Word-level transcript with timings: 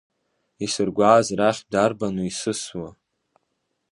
Исыргәааз 0.63 1.27
рахьтә 1.39 1.67
дарбану 1.71 2.23
исысуа… 2.29 2.89